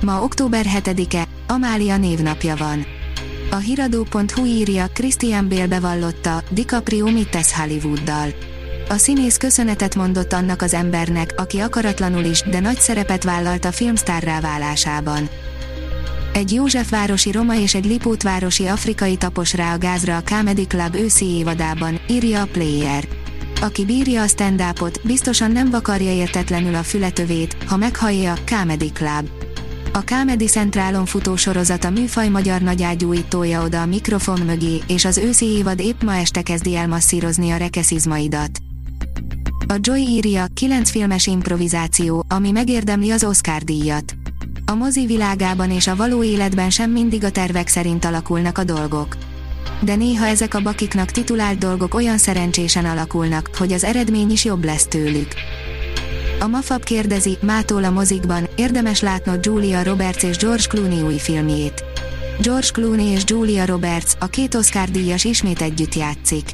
[0.00, 2.86] Ma október 7-e, Amália névnapja van.
[3.50, 8.28] A hiradó.hu írja, Christian Bale bevallotta, DiCaprio mit tesz Hollywooddal.
[8.88, 13.72] A színész köszönetet mondott annak az embernek, aki akaratlanul is, de nagy szerepet vállalt a
[13.72, 15.28] filmsztárrá válásában.
[16.32, 21.26] Egy Józsefvárosi roma és egy Lipótvárosi afrikai tapos rá a gázra a Comedy Club őszi
[21.26, 23.08] évadában, írja a Player.
[23.60, 24.64] Aki bírja a stand
[25.02, 29.49] biztosan nem vakarja értetlenül a fületövét, ha meghallja Comedy Club.
[29.92, 35.18] A Comedy Centralon futó sorozat a műfaj magyar nagyágyúítója oda a mikrofon mögé, és az
[35.18, 38.50] őszi évad épp ma este kezdi el a rekeszizmaidat.
[39.68, 44.14] A Joy írja, 9 filmes improvizáció, ami megérdemli az Oscar díjat.
[44.64, 49.16] A mozi világában és a való életben sem mindig a tervek szerint alakulnak a dolgok.
[49.80, 54.64] De néha ezek a bakiknak titulált dolgok olyan szerencsésen alakulnak, hogy az eredmény is jobb
[54.64, 55.28] lesz tőlük.
[56.42, 61.84] A Mafab kérdezi, mától a mozikban, érdemes látnod Julia Roberts és George Clooney új filmjét.
[62.40, 66.50] George Clooney és Julia Roberts, a két Oscar díjas ismét együtt játszik.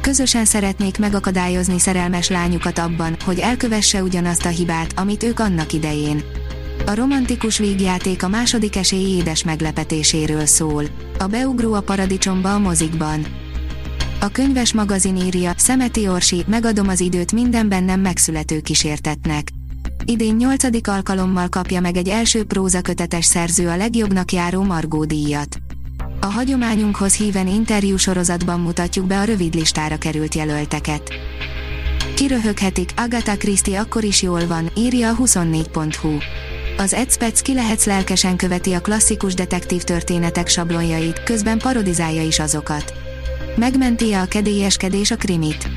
[0.00, 6.22] Közösen szeretnék megakadályozni szerelmes lányukat abban, hogy elkövesse ugyanazt a hibát, amit ők annak idején.
[6.86, 10.84] A romantikus vígjáték a második esély édes meglepetéséről szól.
[11.18, 13.26] A beugró a paradicsomba a mozikban.
[14.24, 19.48] A könyves magazin írja, Szemeti Orsi, megadom az időt minden bennem megszülető kísértetnek.
[20.04, 25.58] Idén nyolcadik alkalommal kapja meg egy első prózakötetes szerző a legjobbnak járó Margó díjat.
[26.20, 31.12] A hagyományunkhoz híven interjú sorozatban mutatjuk be a rövid listára került jelölteket.
[32.14, 36.16] Kiröhöghetik, Agatha Christie akkor is jól van, írja a 24.hu.
[36.76, 43.03] Az Edspec ki lehetsz lelkesen követi a klasszikus detektív történetek sablonjait, közben parodizálja is azokat.
[43.56, 45.68] Megmenti -e a kedélyeskedés a krimit?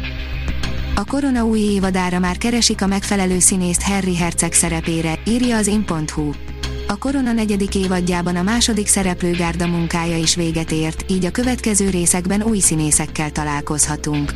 [0.96, 6.32] A korona új évadára már keresik a megfelelő színészt Harry Herceg szerepére, írja az in.hu.
[6.88, 12.44] A korona negyedik évadjában a második szereplőgárda munkája is véget ért, így a következő részekben
[12.44, 14.34] új színészekkel találkozhatunk.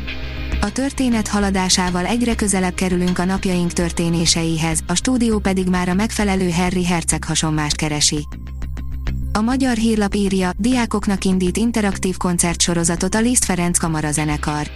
[0.61, 6.51] A történet haladásával egyre közelebb kerülünk a napjaink történéseihez, a stúdió pedig már a megfelelő
[6.51, 8.27] Harry Herceg hasonmást keresi.
[9.33, 14.67] A magyar hírlap írja, diákoknak indít interaktív koncertsorozatot a Liszt Ferenc kamarazenekar.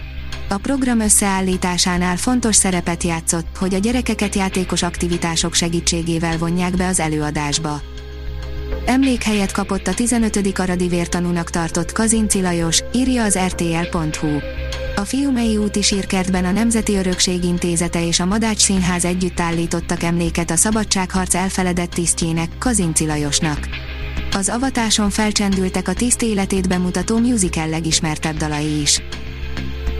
[0.48, 7.00] A program összeállításánál fontos szerepet játszott, hogy a gyerekeket játékos aktivitások segítségével vonják be az
[7.00, 7.80] előadásba.
[8.86, 10.58] Emlékhelyet kapott a 15.
[10.58, 14.38] aradi vértanúnak tartott Kazinci Lajos, írja az rtl.hu.
[14.96, 20.50] A Fiumei úti sírkertben a Nemzeti Örökség Intézete és a Madács Színház együtt állítottak emléket
[20.50, 23.68] a szabadságharc elfeledett tisztjének, Kazinci Lajosnak.
[24.36, 29.02] Az avatáson felcsendültek a tiszt életét bemutató musical legismertebb dalai is.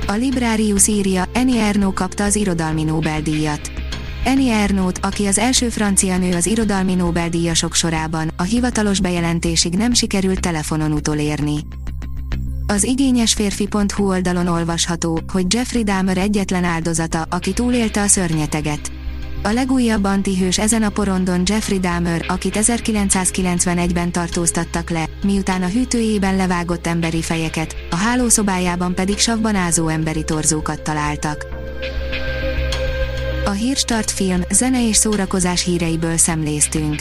[0.07, 3.71] A Librarius írja, Eni Ernaux kapta az irodalmi Nobel-díjat.
[4.25, 9.93] Eni Ernaux, aki az első francia nő az irodalmi Nobel-díjasok sorában, a hivatalos bejelentésig nem
[9.93, 11.59] sikerült telefonon utolérni.
[12.67, 18.96] Az igényes férfi.hu oldalon olvasható, hogy Jeffrey Dahmer egyetlen áldozata, aki túlélte a szörnyeteget.
[19.47, 26.37] A legújabb antihős ezen a porondon Jeffrey Dahmer, akit 1991-ben tartóztattak le, miután a hűtőjében
[26.37, 31.47] levágott emberi fejeket, a hálószobájában pedig savban ázó emberi torzókat találtak.
[33.45, 37.01] A Hírstart film, zene és szórakozás híreiből szemléztünk.